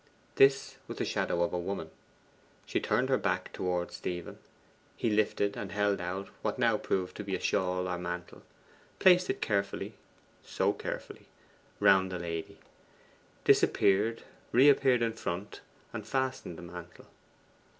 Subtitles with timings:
[0.33, 1.91] This was the shadow of a woman.
[2.65, 4.39] She turned her back towards Stephen:
[4.97, 8.41] he lifted and held out what now proved to be a shawl or mantle
[8.97, 9.93] placed it carefully
[10.43, 11.27] so carefully
[11.79, 12.57] round the lady;
[13.43, 15.61] disappeared; reappeared in her front
[16.01, 17.05] fastened the mantle.